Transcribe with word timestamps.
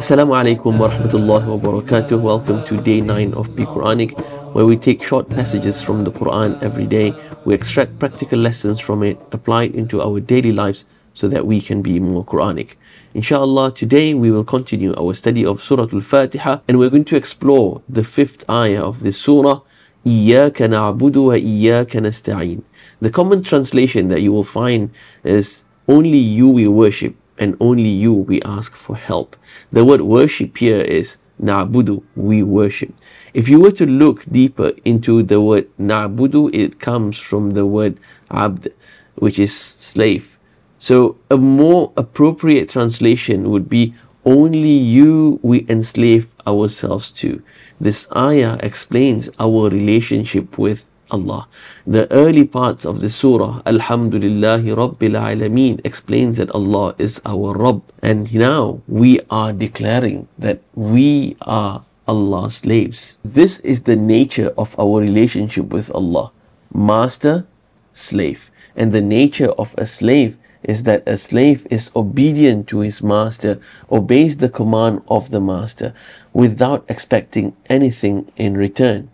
Assalamu 0.00 0.34
alaikum 0.34 0.78
wa 0.78 0.88
rahmatullahi 0.88 1.46
wa 1.46 1.58
barakatuh. 1.58 2.18
Welcome 2.18 2.64
to 2.64 2.78
day 2.78 3.02
9 3.02 3.34
of 3.34 3.54
Be 3.54 3.64
Quranic, 3.64 4.18
where 4.54 4.64
we 4.64 4.78
take 4.78 5.04
short 5.04 5.28
passages 5.28 5.82
from 5.82 6.04
the 6.04 6.10
Quran 6.10 6.60
every 6.62 6.86
day. 6.86 7.12
We 7.44 7.54
extract 7.54 7.98
practical 7.98 8.38
lessons 8.38 8.80
from 8.80 9.02
it, 9.02 9.20
apply 9.32 9.64
it 9.64 9.74
into 9.74 10.00
our 10.00 10.18
daily 10.18 10.52
lives 10.52 10.86
so 11.12 11.28
that 11.28 11.46
we 11.46 11.60
can 11.60 11.82
be 11.82 12.00
more 12.00 12.24
Quranic. 12.24 12.76
Inshallah, 13.12 13.72
today 13.74 14.14
we 14.14 14.30
will 14.30 14.42
continue 14.42 14.94
our 14.96 15.12
study 15.12 15.44
of 15.44 15.62
Surah 15.62 15.86
Al 15.92 16.00
Fatiha 16.00 16.60
and 16.66 16.78
we're 16.78 16.88
going 16.88 17.04
to 17.04 17.16
explore 17.16 17.82
the 17.90 18.04
fifth 18.04 18.48
ayah 18.48 18.82
of 18.82 19.00
this 19.00 19.18
surah. 19.18 19.60
إياك 20.06 20.62
نعبد 20.62 21.16
وإياك 21.16 21.96
نستعين. 21.96 22.62
The 23.02 23.10
common 23.10 23.42
translation 23.42 24.08
that 24.08 24.22
you 24.22 24.32
will 24.32 24.44
find 24.44 24.90
is 25.24 25.64
only 25.90 26.18
you 26.18 26.48
we 26.48 26.68
worship 26.68 27.16
and 27.36 27.56
only 27.58 27.88
you 27.88 28.12
we 28.14 28.40
ask 28.42 28.76
for 28.76 28.96
help. 28.96 29.34
The 29.72 29.84
word 29.84 30.02
worship 30.02 30.56
here 30.56 30.80
is 30.80 31.16
na'budu, 31.42 32.02
we 32.14 32.44
worship. 32.44 32.94
If 33.34 33.48
you 33.48 33.58
were 33.58 33.72
to 33.72 33.86
look 33.86 34.24
deeper 34.30 34.70
into 34.84 35.24
the 35.24 35.40
word 35.40 35.68
na'budu, 35.78 36.54
it 36.54 36.78
comes 36.78 37.18
from 37.18 37.50
the 37.50 37.66
word 37.66 37.98
abd, 38.30 38.72
which 39.16 39.40
is 39.40 39.56
slave. 39.56 40.38
So 40.78 41.16
a 41.28 41.36
more 41.36 41.92
appropriate 41.96 42.68
translation 42.68 43.50
would 43.50 43.68
be 43.68 43.94
only 44.24 44.76
you 44.96 45.40
we 45.42 45.66
enslave 45.68 46.28
ourselves 46.46 47.10
to. 47.22 47.42
This 47.80 48.06
ayah 48.14 48.58
explains 48.62 49.28
our 49.40 49.68
relationship 49.70 50.56
with 50.56 50.84
Allah. 51.10 51.48
The 51.86 52.10
early 52.12 52.44
parts 52.44 52.84
of 52.84 53.00
the 53.00 53.10
surah, 53.10 53.62
Alhamdulillahi 53.62 54.74
Rabbil 54.74 55.16
Alameen, 55.18 55.80
explains 55.84 56.36
that 56.38 56.50
Allah 56.50 56.94
is 56.98 57.20
our 57.24 57.54
Rabb. 57.54 57.82
And 58.02 58.32
now 58.34 58.82
we 58.88 59.20
are 59.30 59.52
declaring 59.52 60.28
that 60.38 60.60
we 60.74 61.36
are 61.42 61.84
Allah's 62.06 62.56
slaves. 62.56 63.18
This 63.24 63.60
is 63.60 63.82
the 63.82 63.96
nature 63.96 64.52
of 64.58 64.78
our 64.78 65.00
relationship 65.00 65.66
with 65.66 65.90
Allah 65.94 66.32
master, 66.72 67.46
slave. 67.92 68.50
And 68.76 68.92
the 68.92 69.00
nature 69.00 69.50
of 69.50 69.74
a 69.76 69.86
slave 69.86 70.36
is 70.62 70.84
that 70.84 71.02
a 71.06 71.16
slave 71.16 71.66
is 71.70 71.90
obedient 71.96 72.68
to 72.68 72.80
his 72.80 73.02
master, 73.02 73.60
obeys 73.90 74.36
the 74.36 74.48
command 74.48 75.02
of 75.08 75.30
the 75.30 75.40
master 75.40 75.94
without 76.32 76.84
expecting 76.88 77.56
anything 77.68 78.30
in 78.36 78.56
return. 78.56 79.10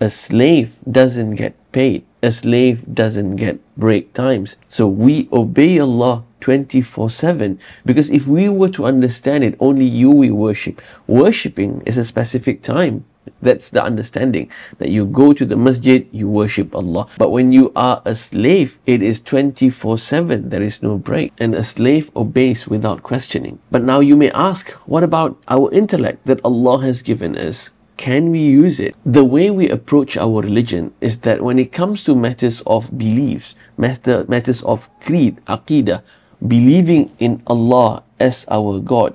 A 0.00 0.10
slave 0.10 0.76
doesn't 0.90 1.36
get 1.36 1.54
paid. 1.70 2.04
A 2.22 2.32
slave 2.32 2.82
doesn't 2.92 3.36
get 3.36 3.58
break 3.76 4.12
times. 4.12 4.56
So 4.68 4.88
we 4.88 5.28
obey 5.32 5.78
Allah 5.78 6.24
24 6.40 7.10
7 7.10 7.58
because 7.86 8.10
if 8.10 8.26
we 8.26 8.48
were 8.48 8.68
to 8.70 8.84
understand 8.84 9.44
it, 9.44 9.56
only 9.60 9.84
you 9.84 10.10
we 10.10 10.30
worship. 10.30 10.82
Worshipping 11.06 11.82
is 11.86 11.96
a 11.96 12.04
specific 12.04 12.62
time. 12.62 13.04
That's 13.40 13.70
the 13.70 13.82
understanding 13.82 14.50
that 14.78 14.90
you 14.90 15.06
go 15.06 15.32
to 15.32 15.46
the 15.46 15.56
masjid, 15.56 16.06
you 16.12 16.28
worship 16.28 16.74
Allah. 16.74 17.08
But 17.16 17.30
when 17.30 17.52
you 17.52 17.72
are 17.74 18.02
a 18.04 18.14
slave, 18.14 18.78
it 18.84 19.02
is 19.02 19.22
24 19.22 19.98
7. 19.98 20.50
There 20.50 20.62
is 20.62 20.82
no 20.82 20.98
break. 20.98 21.32
And 21.38 21.54
a 21.54 21.64
slave 21.64 22.10
obeys 22.16 22.66
without 22.66 23.02
questioning. 23.02 23.60
But 23.70 23.82
now 23.82 24.00
you 24.00 24.16
may 24.16 24.30
ask, 24.32 24.70
what 24.86 25.02
about 25.02 25.38
our 25.48 25.72
intellect 25.72 26.26
that 26.26 26.40
Allah 26.44 26.82
has 26.82 27.00
given 27.00 27.38
us? 27.38 27.70
Can 27.96 28.30
we 28.30 28.40
use 28.40 28.80
it? 28.80 28.94
The 29.04 29.24
way 29.24 29.50
we 29.50 29.68
approach 29.70 30.16
our 30.16 30.42
religion 30.42 30.92
is 31.00 31.20
that 31.20 31.42
when 31.42 31.58
it 31.58 31.72
comes 31.72 32.04
to 32.04 32.14
matters 32.14 32.62
of 32.66 32.96
beliefs, 32.98 33.54
matters 33.78 34.62
of 34.62 34.88
creed, 35.00 35.38
aqidah, 35.46 36.02
believing 36.46 37.10
in 37.18 37.42
Allah 37.46 38.02
as 38.18 38.44
our 38.50 38.80
God, 38.80 39.14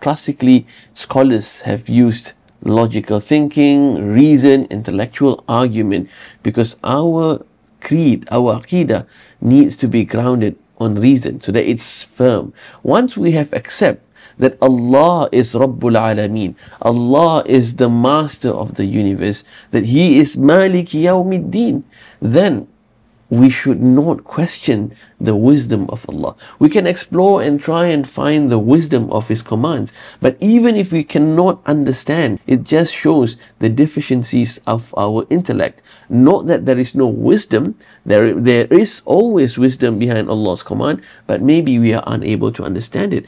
classically 0.00 0.66
scholars 0.94 1.60
have 1.60 1.88
used 1.88 2.32
logical 2.62 3.20
thinking, 3.20 4.12
reason, 4.12 4.66
intellectual 4.70 5.44
argument 5.48 6.08
because 6.42 6.76
our 6.82 7.44
creed, 7.80 8.26
our 8.30 8.60
aqidah 8.60 9.06
needs 9.40 9.76
to 9.76 9.88
be 9.88 10.04
grounded 10.04 10.56
on 10.78 10.94
reason 10.94 11.40
so 11.40 11.52
that 11.52 11.68
it's 11.68 12.04
firm. 12.04 12.52
Once 12.82 13.16
we 13.16 13.32
have 13.32 13.52
accept 13.52 14.04
that 14.38 14.56
Allah 14.62 15.28
is 15.32 15.52
Rabbul 15.52 15.98
Alameen, 15.98 16.54
Allah 16.82 17.42
is 17.46 17.76
the 17.76 17.88
master 17.88 18.50
of 18.50 18.76
the 18.76 18.86
universe, 18.86 19.44
that 19.72 19.86
He 19.86 20.18
is 20.18 20.36
Malik 20.36 20.94
Yawmiddin, 20.94 21.82
then 22.22 22.68
we 23.30 23.50
should 23.50 23.82
not 23.82 24.24
question 24.24 24.94
the 25.20 25.36
wisdom 25.36 25.88
of 25.90 26.08
Allah. 26.08 26.34
We 26.58 26.70
can 26.70 26.86
explore 26.86 27.42
and 27.42 27.60
try 27.60 27.86
and 27.86 28.08
find 28.08 28.50
the 28.50 28.58
wisdom 28.58 29.10
of 29.12 29.28
His 29.28 29.42
commands, 29.42 29.92
but 30.20 30.36
even 30.40 30.76
if 30.76 30.92
we 30.92 31.04
cannot 31.04 31.60
understand, 31.66 32.40
it 32.46 32.64
just 32.64 32.92
shows 32.92 33.36
the 33.58 33.68
deficiencies 33.68 34.60
of 34.66 34.94
our 34.96 35.26
intellect. 35.28 35.82
Not 36.08 36.46
that 36.46 36.64
there 36.64 36.78
is 36.78 36.94
no 36.94 37.06
wisdom, 37.06 37.74
there, 38.06 38.32
there 38.34 38.66
is 38.66 39.02
always 39.04 39.58
wisdom 39.58 39.98
behind 39.98 40.30
Allah's 40.30 40.62
command, 40.62 41.02
but 41.26 41.42
maybe 41.42 41.78
we 41.78 41.92
are 41.92 42.04
unable 42.06 42.52
to 42.52 42.64
understand 42.64 43.12
it 43.12 43.26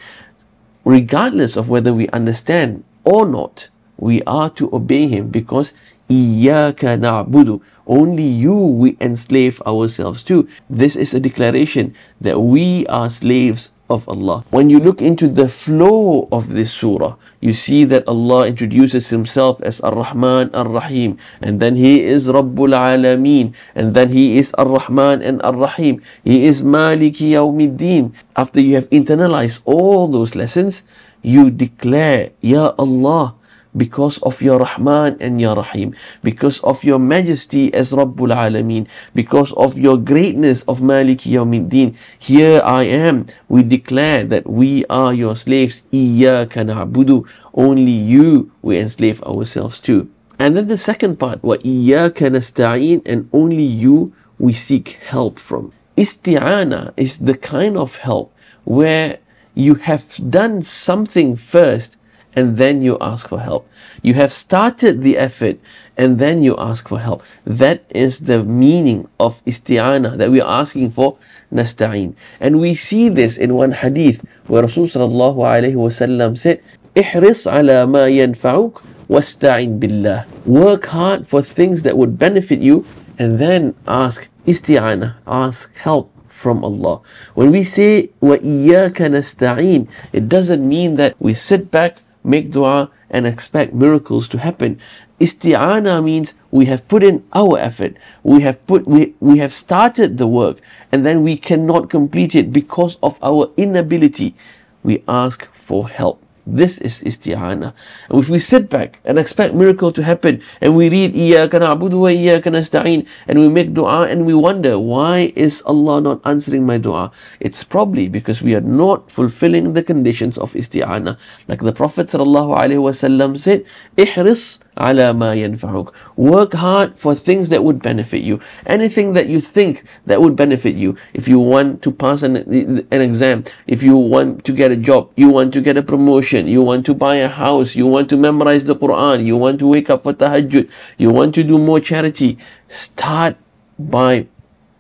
regardless 0.84 1.56
of 1.56 1.69
whether 1.69 1.93
we 1.93 2.09
understand 2.09 2.84
or 3.05 3.27
not, 3.27 3.69
we 3.97 4.22
are 4.25 4.50
to 4.50 4.75
obey 4.75 5.09
Him 5.09 5.28
because 5.28 5.75
Iyaka 6.10 6.98
na'budu. 6.98 7.62
Only 7.87 8.26
you 8.26 8.54
we 8.54 8.97
enslave 9.00 9.62
ourselves 9.62 10.22
to. 10.25 10.47
This 10.69 10.97
is 10.97 11.15
a 11.15 11.21
declaration 11.21 11.94
that 12.21 12.38
we 12.41 12.87
are 12.87 13.09
slaves 13.09 13.71
of 13.91 14.06
Allah. 14.09 14.47
When 14.50 14.70
you 14.70 14.78
look 14.78 15.03
into 15.03 15.26
the 15.26 15.49
flow 15.49 16.28
of 16.31 16.54
this 16.54 16.70
surah, 16.70 17.19
you 17.43 17.53
see 17.53 17.82
that 17.91 18.06
Allah 18.06 18.47
introduces 18.47 19.10
Himself 19.10 19.59
as 19.62 19.81
Ar 19.82 19.94
Rahman 19.94 20.54
Ar 20.54 20.69
Rahim, 20.69 21.19
and 21.43 21.59
then 21.59 21.75
He 21.75 22.03
is 22.06 22.31
Rabbul 22.31 22.70
Alameen, 22.70 23.53
and 23.75 23.94
then 23.94 24.15
He 24.15 24.38
is 24.38 24.54
Ar 24.54 24.70
Rahman 24.70 25.22
and 25.22 25.43
Ar 25.43 25.54
Rahim. 25.54 26.00
He 26.22 26.47
is 26.47 26.62
Maliki 26.62 27.34
Yawmiddin. 27.34 28.15
After 28.37 28.60
you 28.62 28.78
have 28.78 28.88
internalized 28.91 29.62
all 29.65 30.06
those 30.06 30.38
lessons, 30.38 30.87
you 31.22 31.50
declare, 31.50 32.31
Ya 32.41 32.72
Allah, 32.78 33.34
because 33.76 34.19
of 34.22 34.42
your 34.42 34.58
Rahman 34.58 35.16
and 35.20 35.41
your 35.41 35.54
Rahim, 35.54 35.94
because 36.22 36.60
of 36.60 36.82
your 36.82 36.98
majesty 36.98 37.72
as 37.75 37.92
Rabbul 37.92 38.34
Alameen, 38.34 38.86
because 39.14 39.53
of 39.53 39.78
your 39.78 39.97
greatness 39.97 40.62
of 40.62 40.81
Maliki 40.81 41.32
Yawmiddin. 41.32 41.94
Here 42.19 42.60
I 42.64 42.84
am. 42.84 43.26
We 43.48 43.62
declare 43.62 44.25
that 44.25 44.48
we 44.48 44.84
are 44.86 45.14
your 45.14 45.36
slaves. 45.36 45.82
Iyaka 45.92 46.64
na'budu. 46.66 47.26
Only 47.54 47.92
you 47.92 48.50
we 48.62 48.78
enslave 48.78 49.22
ourselves 49.22 49.81
to. 49.81 50.08
And 50.38 50.56
then 50.56 50.69
the 50.69 50.76
second 50.76 51.19
part, 51.19 51.42
wa 51.42 51.56
iyaka 51.56 52.31
nasta'in, 52.32 53.02
and 53.04 53.28
only 53.32 53.62
you 53.64 54.12
we 54.38 54.52
seek 54.52 54.98
help 55.04 55.38
from. 55.38 55.72
Isti'ana 55.97 56.94
is 56.97 57.19
the 57.19 57.37
kind 57.37 57.76
of 57.76 57.97
help 57.97 58.32
where 58.64 59.19
you 59.54 59.75
have 59.75 60.04
done 60.31 60.62
something 60.62 61.37
first 61.37 61.97
and 62.34 62.56
then 62.56 62.82
you 62.82 62.96
ask 63.00 63.28
for 63.28 63.41
help. 63.41 63.68
You 64.02 64.14
have 64.14 64.32
started 64.32 65.02
the 65.02 65.18
effort 65.18 65.58
and 65.96 66.18
then 66.18 66.42
you 66.42 66.56
ask 66.56 66.88
for 66.88 66.98
help. 66.98 67.22
That 67.44 67.84
is 67.91 68.20
the 68.20 68.44
meaning 68.44 69.08
of 69.18 69.44
isti'ana 69.44 70.16
that 70.18 70.30
we 70.30 70.40
are 70.40 70.60
asking 70.60 70.92
for 70.92 71.19
nasta'in. 71.52 72.14
And 72.38 72.60
we 72.60 72.74
see 72.74 73.08
this 73.08 73.36
in 73.36 73.54
one 73.54 73.72
hadith 73.72 74.24
where 74.46 74.62
Rasulullah 74.62 76.38
said, 76.38 76.62
"Ihris 76.94 77.50
ala 77.50 77.86
ma 77.86 78.06
yanfa'uk 78.06 78.80
wasta'in 79.08 79.78
billah." 79.78 80.26
Work 80.46 80.86
hard 80.86 81.26
for 81.26 81.42
things 81.42 81.82
that 81.82 81.98
would 81.98 82.19
benefit 82.19 82.60
you 82.60 82.86
and 83.19 83.38
then 83.38 83.74
ask 83.86 84.28
isti'ana, 84.46 85.16
ask 85.26 85.69
help 85.76 86.10
from 86.28 86.64
Allah. 86.64 87.02
When 87.34 87.52
we 87.52 87.64
say 87.64 88.08
wa 88.20 88.36
iyyaka 88.40 89.12
nasta'in, 89.12 89.88
it 90.12 90.28
doesn't 90.28 90.66
mean 90.66 90.94
that 90.96 91.14
we 91.20 91.34
sit 91.34 91.70
back 91.70 92.00
make 92.25 92.50
dua 92.52 92.90
and 93.11 93.26
expect 93.26 93.75
miracles 93.75 94.28
to 94.28 94.38
happen. 94.38 94.78
Isti'ana 95.20 96.02
means 96.02 96.34
we 96.50 96.67
have 96.67 96.88
put 96.88 97.02
in 97.02 97.25
our 97.32 97.58
effort, 97.58 97.96
we 98.22 98.40
have 98.40 98.67
put 98.67 98.87
we, 98.87 99.14
we 99.20 99.38
have 99.38 99.55
started 99.55 100.17
the 100.17 100.26
work, 100.26 100.58
and 100.90 101.05
then 101.05 101.22
we 101.22 101.37
cannot 101.37 101.90
complete 101.90 102.34
it 102.34 102.52
because 102.52 102.96
of 103.02 103.19
our 103.22 103.50
inability. 103.56 104.34
We 104.82 105.05
ask 105.06 105.46
for 105.55 105.88
help. 105.88 106.22
This 106.46 106.78
is 106.78 107.02
isti'ana. 107.02 107.75
And 108.08 108.22
if 108.22 108.28
we 108.28 108.38
sit 108.38 108.69
back 108.70 108.98
and 109.04 109.19
expect 109.19 109.54
miracle 109.54 109.92
to 109.92 110.02
happen 110.02 110.42
and 110.60 110.76
we 110.76 110.88
read 110.88 111.14
na'budu 111.14 112.00
wa 112.00 112.08
Iyaka 112.08 112.48
nasta'in 112.48 113.06
and 113.28 113.38
we 113.38 113.48
make 113.48 113.75
dua 113.75 114.08
and 114.08 114.26
we 114.26 114.34
wonder 114.34 114.78
why 114.78 115.32
is 115.37 115.62
Allah 115.62 116.00
not 116.00 116.20
answering 116.25 116.64
my 116.64 116.78
dua? 116.78 117.12
It's 117.40 117.62
probably 117.62 118.08
because 118.08 118.42
we 118.42 118.54
are 118.54 118.60
not 118.64 119.10
fulfilling 119.10 119.75
the 119.75 119.82
conditions 119.82 120.38
of 120.38 120.52
isti'ana. 120.54 121.19
Like 121.46 121.60
the 121.60 121.72
Prophet 121.72 122.08
wasallam 122.08 123.38
said, 123.38 123.64
"Ihris 123.96 124.60
ala 124.81 125.12
ma 125.12 125.32
yanfa'uk. 125.32 125.93
Work 126.17 126.55
hard 126.55 126.99
for 126.99 127.15
things 127.15 127.49
that 127.50 127.62
would 127.62 127.82
benefit 127.82 128.23
you. 128.23 128.41
Anything 128.67 129.12
that 129.12 129.29
you 129.29 129.41
think 129.41 129.85
that 130.06 130.21
would 130.21 130.37
benefit 130.37 130.75
you. 130.75 130.97
If 131.12 131.29
you 131.29 131.38
want 131.38 131.82
to 131.82 131.93
pass 131.93 132.23
an, 132.23 132.37
an 132.37 133.00
exam, 133.00 133.44
if 133.67 133.82
you 133.82 133.97
want 133.97 134.44
to 134.44 134.53
get 134.53 134.71
a 134.71 134.77
job, 134.77 135.11
you 135.17 135.29
want 135.29 135.53
to 135.55 135.61
get 135.61 135.77
a 135.77 135.82
promotion, 135.82 136.49
you 136.49 136.62
want 136.62 136.87
to 136.87 136.94
buy 136.94 137.17
a 137.17 137.29
house, 137.29 137.75
you 137.75 137.87
want 137.87 138.09
to 138.11 138.17
memorize 138.17 138.65
the 138.65 138.77
Quran, 138.77 139.25
you 139.25 139.37
want 139.37 139.59
to 139.61 139.67
wake 139.67 139.91
up 139.91 140.03
for 140.03 140.12
tahajjud, 140.12 140.71
you 140.99 141.11
want 141.11 141.35
to 141.35 141.44
do 141.44 141.59
more 141.59 141.81
charity, 141.81 142.38
start 142.69 143.37
by 143.79 144.27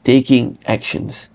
taking 0.04 0.58
actions 0.66 1.28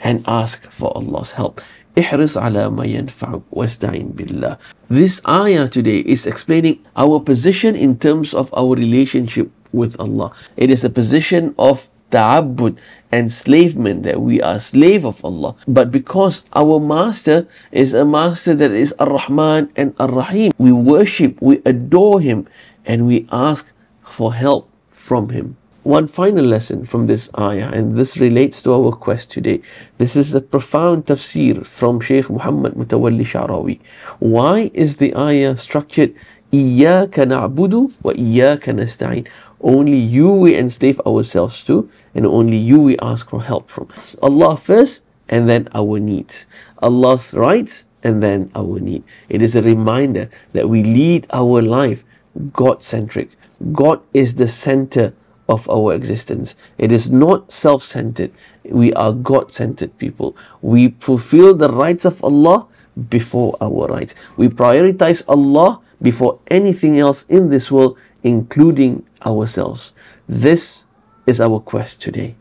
and 0.00 0.24
ask 0.26 0.70
for 0.70 0.96
Allah's 0.96 1.32
help. 1.32 1.60
احرص 1.97 2.37
على 2.37 2.69
ما 2.69 2.85
ينفعك 2.85 3.41
واستعين 3.51 4.13
بالله. 4.15 4.57
This 4.89 5.21
ayah 5.27 5.67
today 5.67 5.99
is 5.99 6.25
explaining 6.25 6.79
our 6.95 7.19
position 7.19 7.75
in 7.75 7.97
terms 7.97 8.33
of 8.33 8.53
our 8.53 8.75
relationship 8.75 9.51
with 9.71 9.99
Allah. 9.99 10.31
It 10.57 10.69
is 10.69 10.83
a 10.83 10.89
position 10.89 11.53
of 11.57 11.87
ta'abbud, 12.11 12.77
enslavement, 13.11 14.03
that 14.03 14.21
we 14.21 14.41
are 14.41 14.59
slave 14.59 15.03
of 15.03 15.23
Allah. 15.25 15.55
But 15.67 15.91
because 15.91 16.43
our 16.53 16.79
master 16.79 17.47
is 17.71 17.93
a 17.93 18.05
master 18.05 18.53
that 18.53 18.71
is 18.71 18.93
Ar-Rahman 18.99 19.71
and 19.75 19.93
Ar-Rahim, 19.99 20.51
we 20.57 20.71
worship, 20.71 21.41
we 21.41 21.61
adore 21.65 22.21
him, 22.21 22.47
and 22.85 23.07
we 23.07 23.27
ask 23.31 23.67
for 24.03 24.33
help 24.33 24.69
from 24.91 25.29
him. 25.29 25.57
one 25.88 26.06
final 26.06 26.44
lesson 26.44 26.84
from 26.84 27.06
this 27.06 27.30
ayah, 27.38 27.70
and 27.72 27.96
this 27.96 28.18
relates 28.18 28.60
to 28.60 28.74
our 28.74 28.92
quest 28.92 29.30
today. 29.30 29.58
This 29.96 30.16
is 30.16 30.34
a 30.34 30.40
profound 30.42 31.06
tafsir 31.06 31.64
from 31.64 31.98
Sheikh 31.98 32.28
Muhammad 32.28 32.74
Mutawalli 32.74 33.24
Sha'rawi. 33.24 33.80
Why 34.18 34.70
is 34.74 34.98
the 34.98 35.16
ayah 35.16 35.56
structured 35.56 36.14
إِيَّاكَ 36.52 37.14
نَعْبُدُ 37.32 37.92
وَإِيَّاكَ 38.04 38.64
نَسْتَعِينُ 38.64 39.26
Only 39.62 39.96
you 39.96 40.30
we 40.30 40.54
enslave 40.54 41.00
ourselves 41.06 41.62
to, 41.62 41.88
and 42.14 42.26
only 42.26 42.58
you 42.58 42.80
we 42.80 42.98
ask 42.98 43.30
for 43.30 43.42
help 43.42 43.70
from. 43.70 43.88
Allah 44.20 44.58
first, 44.58 45.00
and 45.30 45.48
then 45.48 45.70
our 45.74 45.98
needs. 45.98 46.44
Allah's 46.82 47.32
rights, 47.32 47.84
and 48.04 48.22
then 48.22 48.50
our 48.54 48.78
need. 48.78 49.04
It 49.30 49.40
is 49.40 49.56
a 49.56 49.62
reminder 49.62 50.28
that 50.52 50.68
we 50.68 50.82
lead 50.84 51.26
our 51.32 51.62
life 51.62 52.04
God 52.52 52.82
centric. 52.82 53.30
God 53.72 54.02
is 54.12 54.34
the 54.34 54.48
center 54.48 55.14
of 55.48 55.68
our 55.68 55.94
existence. 55.94 56.54
It 56.76 56.92
is 56.92 57.10
not 57.10 57.50
self 57.50 57.84
centered. 57.84 58.32
We 58.64 58.92
are 58.94 59.12
God 59.12 59.52
centered 59.52 59.96
people. 59.98 60.36
We 60.60 60.90
fulfill 61.00 61.54
the 61.54 61.70
rights 61.70 62.04
of 62.04 62.22
Allah 62.22 62.66
before 63.08 63.56
our 63.60 63.86
rights. 63.86 64.14
We 64.36 64.48
prioritize 64.48 65.22
Allah 65.28 65.80
before 66.02 66.38
anything 66.48 66.98
else 66.98 67.24
in 67.28 67.48
this 67.50 67.70
world, 67.70 67.98
including 68.22 69.04
ourselves. 69.24 69.92
This 70.28 70.86
is 71.26 71.40
our 71.40 71.60
quest 71.60 72.00
today. 72.00 72.36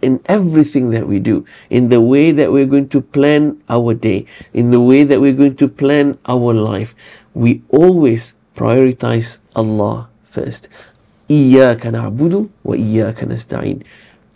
In 0.00 0.20
everything 0.26 0.90
that 0.90 1.08
we 1.08 1.18
do, 1.18 1.44
in 1.70 1.88
the 1.88 2.00
way 2.00 2.30
that 2.30 2.52
we're 2.52 2.66
going 2.66 2.88
to 2.90 3.00
plan 3.00 3.62
our 3.68 3.94
day, 3.94 4.26
in 4.54 4.70
the 4.70 4.80
way 4.80 5.02
that 5.02 5.20
we're 5.20 5.32
going 5.32 5.56
to 5.56 5.68
plan 5.68 6.18
our 6.26 6.54
life, 6.54 6.94
we 7.34 7.62
always 7.68 8.34
prioritize 8.54 9.38
Allah 9.56 10.08
first. 10.30 10.68
Iyyaka 11.28 11.92
na'budu 11.92 12.48
wa 12.64 12.76
iyyaka 12.76 13.26
nasta'in. 13.26 13.84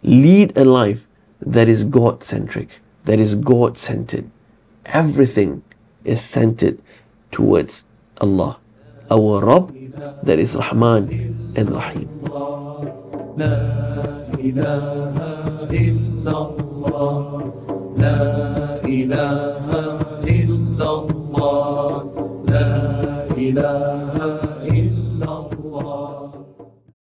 Lead 0.02 0.52
a 0.56 0.64
life 0.64 1.06
that 1.40 1.68
is 1.68 1.84
God 1.84 2.24
centric, 2.24 2.80
that 3.04 3.18
is 3.18 3.34
God 3.34 3.78
centered. 3.78 4.28
Everything 4.86 5.62
is 6.04 6.20
centered 6.20 6.78
towards 7.30 7.84
Allah, 8.20 8.58
our 9.10 9.40
Rabb 9.40 9.72
that 10.22 10.38
is 10.38 10.54
Rahman 10.54 11.54
and 11.56 11.70
Rahim. 11.70 12.08
لا 13.32 13.56
إله 14.36 15.16
إلا 20.28 20.88
الله 20.98 22.04
لا 22.48 23.26
إله 23.32 23.91